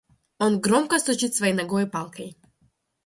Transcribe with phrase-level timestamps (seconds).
[0.39, 2.35] Он громко стучит своей ногой и палкой.